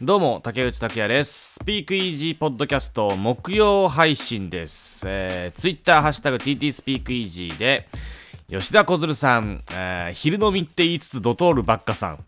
[0.00, 1.54] どうも、竹内拓也です。
[1.54, 5.02] スピークイージーポッドキャスト木曜配信です。
[5.04, 7.88] えー、ツイッターハッシュタグ TT スピークイージーで、
[8.48, 12.24] 吉田小鶴さん、えー昼飲みって言いつつドトールばっかさん。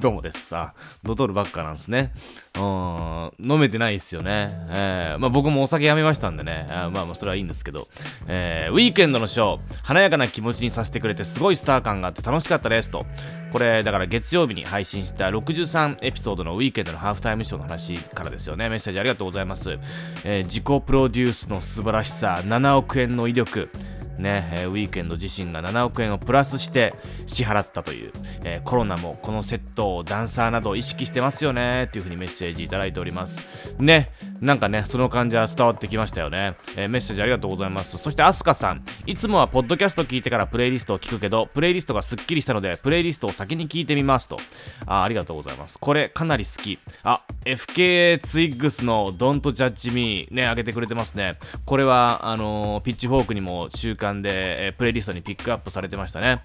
[0.00, 0.74] どうもですさ。
[1.04, 2.12] ドトールばっかなんですね。
[2.56, 4.48] うん、飲めてないっすよね。
[4.68, 6.66] えーまあ僕もお酒やめましたんでね。
[6.70, 7.86] あまあまあそれはいいんですけど。
[8.26, 13.06] えーウィークエンドのショー、華やかな気持ちにさせてくれてすごいスター感があって楽しかったですと。
[13.52, 18.68] これ、だから月曜日に配信した63エピソードのウィークエンドのハーフタイムショーの話からですよね。
[18.68, 19.78] メッセージありがとうございます。
[20.24, 23.70] えー自己プロデュースの素晴らしさ、7億円の威力。
[24.18, 26.94] ねえーウィークエンド自身が7億円をプラスして
[27.26, 28.12] 支払ったという、
[28.44, 33.40] えーコロナもこのセットをダンサーなど意識してますよねっていうふうにメッセージいただいております。
[33.78, 34.10] ね
[34.40, 37.98] なんかねその感じは伝わってきましたよね、えーメッセージありがとうございます。
[37.98, 38.84] そしてアスカさん。
[39.06, 44.38] いつもはポッドキャスト聞いてからプレイリストを聞くけどプレイリストがすっきりしたのでプレイリストを先に聞いてみますと。
[44.86, 45.78] あありがとうございます。
[45.78, 46.78] これかなり好き。
[47.02, 51.36] あ FKA ツイッグスの Don't Judge Me ね上げてくれてますね。
[51.64, 56.42] これはあのピッチフォークにも週間で、えープレイリストにピックアップされてましたね。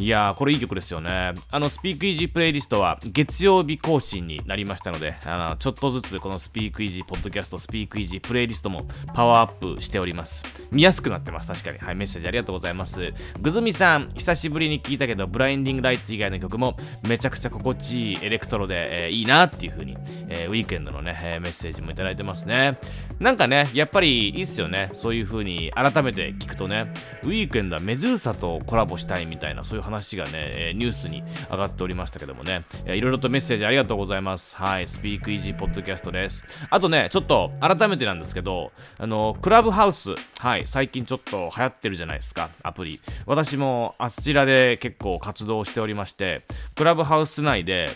[0.00, 1.34] いやー、これいい曲ですよね。
[1.50, 10.42] あの、スピークイージープレイリストは月曜日更新になりましたので、あのちょっとずつこのスピークイージーポッドキャスト、スピークイージープレイリストもパワーアップしております。
[10.70, 11.78] 見やすくなってます、確かに。
[11.78, 13.12] はい、メッセージありがとうございます。
[13.42, 19.98] ぐずみさん、久しぶりに聞いたけど、ブラインディングライツ以外の曲もめちゃくちゃ心地いいエレクトロで、えーいいなっていう風に、
[20.30, 22.78] えーウィークエンドのね、えーメッセージもいただいてますね。
[23.18, 24.88] なんかね、やっぱりいいっすよね。
[24.92, 26.90] そういう風に改めて聞くとね、
[27.24, 34.56] ウィークエンドはメドゥーサとコラボしたいみたいな、そういう話がね、えーニュースに上がっておりましたけどもね、いやいろいろとメッセージありがとうございます。
[34.56, 36.44] はい、スピークイージーポッドキャストです。
[36.70, 43.00] あとね、ちょっと改めてなんですけど、あの、クラブハウス、はい、最近ちょっと流行ってるじゃないですか、アプリ。
[43.26, 46.42] 私もあちらで結構活動しておりまして、
[46.76, 47.90] クラブハウス内で、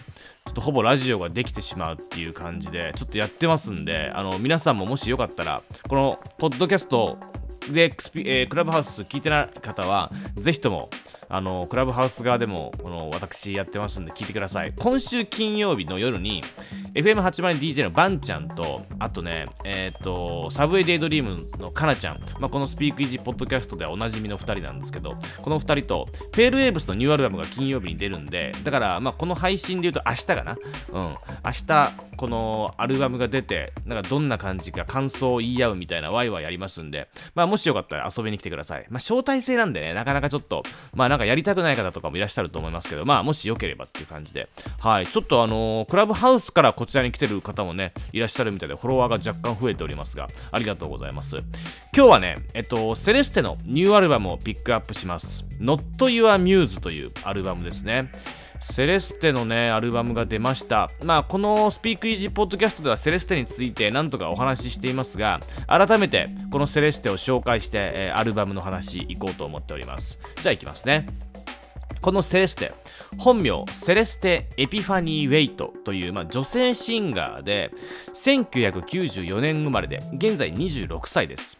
[0.46, 7.18] ちょっとほぼラジオができてしまうっていう感じで、ちょっとやってますんで、あの、皆さんももしよかったら、この、ポッドキャスト
[7.70, 7.84] で、
[8.16, 10.90] えークラブハウス聞いてない方は、ぜひとも、
[11.28, 14.72] あの、クラブハウス側でも、この、私やってますんで聞いてください。
[14.78, 16.42] 今週金曜日の夜に、
[16.94, 30.56] FM80DJ のバンちゃんと、あとね、えっ、と、サブウェイデイドリームのかなちゃん、まあ、このスピークイージーポッドキャストではおなじみの2人なんですけど、この2人と、ペールウェーブスのニューアルバムが金曜日に出るんで、だから、まあ、この配信で言うと明日かな。
[30.92, 31.02] うん。
[31.02, 31.16] 明
[31.66, 38.86] 日、このアルバムが出て、なんかどんな感じか感想を言い合うみたいなワイワイやりますんで、まあ、もしよかったら遊びに来てください。
[38.88, 40.62] まあ、招待制なんでね、なかなかちょっと、
[40.94, 45.06] まあ、なんかやりたくない方とかもいらっしゃると思いますけど、まあ、もしよければっていう感じで、はい。
[45.08, 51.38] ちょっとあのークラブハウスからこちらに来てる方もね、いらっしゃるみたいで、フォロワーが若干増えておりますが、ありがとうございます。
[51.96, 55.46] 今日はね、えっと、セレステのニューアルバムをピックアップします。
[55.58, 55.78] Not
[56.08, 58.12] Your Muse というアルバムですね。
[58.60, 60.90] セレステのね、アルバムが出ました。
[61.02, 70.18] まあ、このスピークイージーポッドキャストではセレステについて何とかお話ししていますが、改めてこのセレステを紹介して、えーアルバムの話いこうと思っております。
[70.42, 71.06] じゃあいきますね。
[72.04, 72.74] このセレステ、
[73.16, 77.70] 本名セレステ・エピファニー・ウェイトという、まあ、女性シンガーで、
[78.12, 81.58] 1994年生まれで、現在26歳です。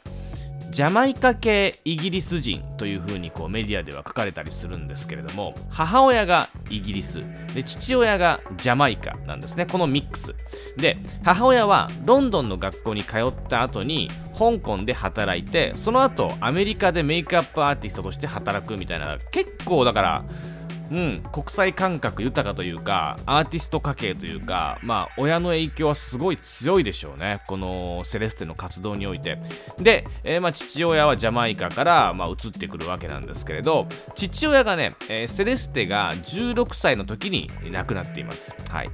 [0.75, 7.21] ジャマイカ系イギリス人というふうにこうメディアでは書かれたりするんですけれども母親がイギリス
[7.55, 10.35] で父親がジャマイカなんですねこのミックス。
[10.77, 20.25] で母親はロンドンの学校に通った後に香港で働いてその後アメリカでメイクアップアーティストとして働くみたいな結構だから
[20.91, 27.41] うん、国際感覚豊かというか、アーティスト家系というか、まあ、親の影響はすごい強いでしょうね。
[27.47, 29.39] このセレステの活動において。
[29.79, 38.55] で、えーまあ、父親はジャマイカから、まあ、移ってくるわけなんですけれど、父親がね、えーセレステが16歳の時に亡くなっています。
[38.69, 38.91] はい。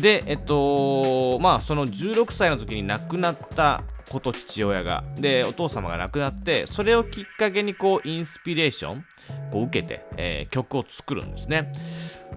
[0.00, 5.04] で、えっと、まあ、その16歳の時に亡くなったこと父親が。
[5.16, 9.04] でお父様が亡くなってそれをきっかけにこうインスピレーション
[9.52, 11.72] を受けて、えー曲を作るんですね。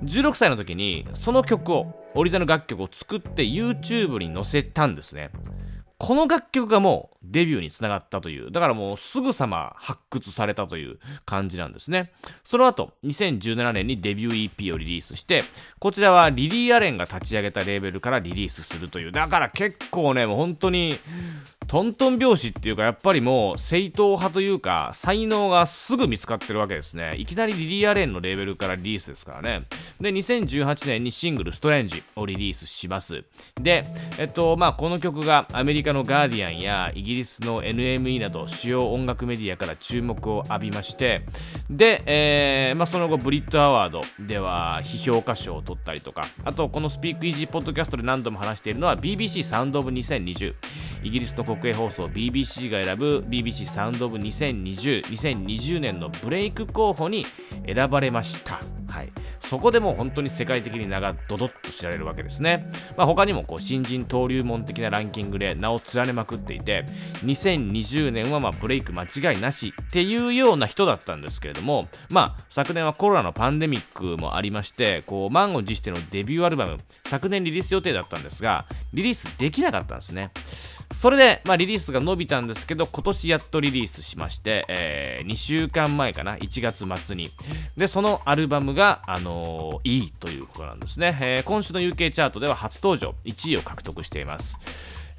[0.03, 5.31] 16歳の時にその曲をオリジナル楽曲を作って YouTube に載せたんですね。
[5.97, 12.11] この楽曲がもうデビューにつながったという、だからもうすぐさま発掘されたという感じなんですね。
[12.43, 15.43] その後、2017年にデビュー EP をリリースして、
[15.79, 20.95] こちらはリリー・アレンが立ち上げたレーベルからリリースするという、だから結構ね、もう本当に、
[21.67, 27.13] トントン拍子っていうか、やっぱりもう正統派というか、才能がすぐ見つかってるわけですね。
[27.17, 29.61] いきなりリリー・アレンのレーベルからリリースですからね。
[30.01, 33.23] で、2018年にシングル、ストレンジをリリースします。
[33.61, 33.83] で、
[34.17, 41.23] えっと、まあ、この曲がアメリカのガーディアンやイギリスギリスの NME など主要音楽メディアから注目を浴びまして
[41.69, 50.53] で、えーまあ、その後ブリッドアワードでは批評家賞を取ったりとかあとこのスピークイージーポッドキャストで何度も話しているのは BBC サウンドオブ2020
[51.01, 57.25] イギリスの国営放送 BBC が選ぶ BBC サウンドオブ2020 2020年のブレイク候補に
[57.65, 58.59] 選ばれました。
[58.89, 66.85] はい、そこでも本当に世界的に名がドドッと知られるわけですね、まあ、他にもこう新人登竜門的なランキングで名を連ねまくっていて
[67.25, 80.31] 2020年はまブレイク間違いなしっていうような人だったんですけれども、まあ、昨年はコロナのパンデミックもありましてこう満を持してのデビューアルバム昨年リリース予定だったんですがリリースできなかったんですね
[80.91, 87.29] それで、まあ、リリースが伸びたんですけど、今年やっとリリースしまして、えー、2週間前かな、1月末に。
[87.77, 94.57] で、そのアルバムが、あのー、いいということなんですね、えー、今週の UK チャートでは初登場、1位を獲得しています。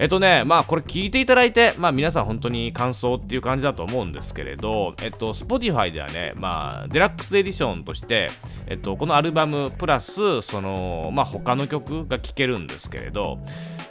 [0.06, 8.30] っとね、まあこれ聞いていただいて、まあ皆さん本当に感想っていう感じだと思うんですけれど、えっと、Spotify ではね、まあデラックスエディションとして、
[8.66, 13.38] えっと、このアルバムプラス、その、まあ他の曲が聴けるんですけれど、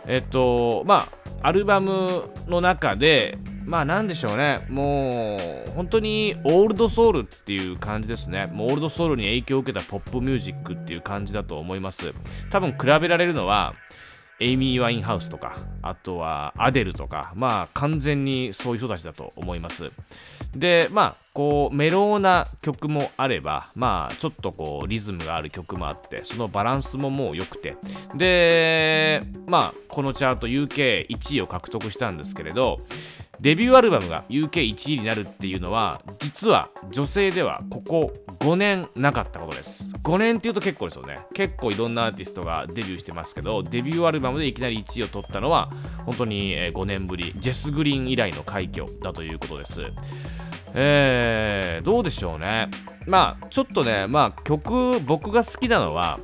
[0.08, 1.08] えっと、ま
[1.42, 8.48] あアルバムの中でまあなんでしょうねもう本当にオールドソウルっていう感じですね。
[8.52, 12.14] もうオールドソウルに影響を受けたポップミュージックっていう感じだと思います。
[12.50, 13.76] 多分比べられるのは
[14.40, 19.92] エイミー・ワインハウスとか、あとはアデルとか、まあ完全にそういう人たちだと思います。
[20.56, 27.76] で、まあ、こうメローな曲もあれば、まあちょっとこうリズムがある曲もあって、そのバランスももう良くて、
[28.16, 32.80] で、まあこのチャート UK1 位を獲得したんですけれど、
[33.42, 41.20] デビューアルバムが UK1 位になるっていうのは実は女性ではここ5年なかったことです5年っていうと結構ですよね。
[41.36, 45.70] 結構いろんなアーティストがデビューしてますけどデビューアルバムでいきなり1位を取ったのは
[46.08, 49.84] 本当に5年ぶりジェス・グリーン以来の快挙だということです。
[50.74, 52.72] えー、どうでしょうね。
[53.06, 56.20] まあちょっとねまあ曲僕が好きなのは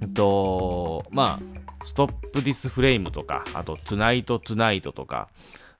[0.00, 5.28] えっとまあストップディスフレームとかあとトゥナイトトゥナイトとか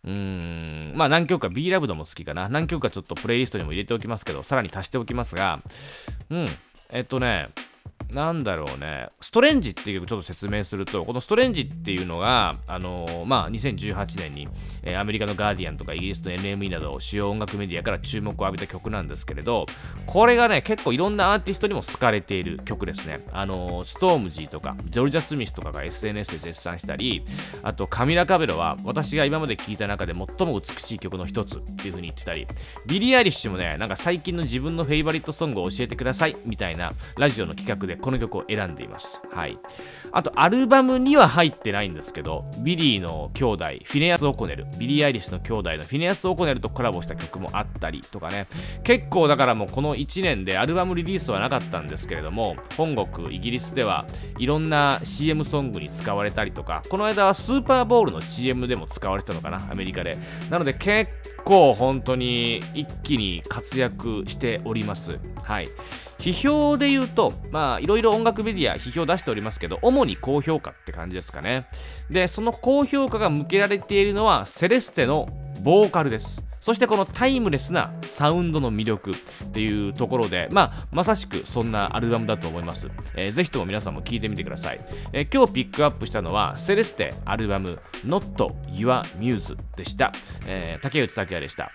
[0.04, 2.48] うーん、まあ何曲か B ラブドも好きかな。
[2.48, 5.60] 何曲かちょっとプレイリストにも入れておきますけど、さらに足しておきますが、
[6.28, 6.46] うん、
[6.94, 7.46] えっとね、
[8.14, 14.48] なんだろうね、ストレンジっていう曲ちょっと説明すると、このストレンジっていうのが、あのー、まあ、2018年に、
[14.82, 19.66] えー、アメリカのガーディアンとかイギリスの NME など主要音楽メディアから注目を浴びた曲なんですけれど、
[20.06, 23.24] これがね、結構いろんなアーティストにも好かれている曲ですね。
[23.32, 27.24] あのー、ストームジーとか、ジョルジャ・スミスとかが SNS で絶賛したり、
[27.62, 32.46] あと、カミラ・カベロは私が今まで聴いた中で最も美しい曲の一つっていう風に言ってたり、
[32.86, 39.22] ビリー・アイリッシュもね、なんか最近の自分のフェイバリットソングを教えてくださいみたいなラジオの企画でこの曲を選んでいます。
[39.32, 39.58] はい。
[40.12, 48.46] あと、アルバムには入ってないんですけど、ビリーの兄弟、フィネアス・オコネル、ビリー・アイリッシュの兄弟のフィネアス・オコネルとコラボした曲もあったりとかね、
[48.84, 54.06] 結構だからもうこの1年でアルバムリリースはなかったんですけれども、本国、イギリスでは
[54.38, 60.16] いろんな CM ソングに使われたりとか、この間はスーパーボールの CM でも使われたのかな、アメリカで。
[60.50, 61.10] なので結
[61.44, 65.20] 構本当に一気に活躍しております。
[65.52, 65.68] はい。
[66.18, 71.66] 批評で言うと、まあ、いろいろ音楽メディア批評出しておりますけど、主に高評価って感じですかね。
[72.08, 75.28] で、その高評価が向けられているのは、セレステの
[75.60, 76.42] ボーカルです。
[76.58, 79.14] そしてこのタイムレスなサウンドの魅力っ
[79.52, 82.88] ていうところで、まあ、まさしくそんなアルバムだと思います。
[83.14, 84.80] えー、ぜひとも皆さんも聴いてみてください。
[85.12, 90.12] えー、今日ピックアップしたのは、セレステアルバム Not Your Muse でした。
[90.46, 91.70] えー、竹内拓也でした。